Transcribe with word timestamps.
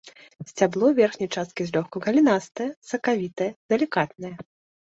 Сцябло 0.43 0.47
ў 0.87 0.93
верхняй 0.99 1.29
частцы 1.37 1.67
злёгку 1.71 1.97
галінастае, 2.05 2.67
сакавітае, 2.93 3.51
далікатнае. 3.75 4.35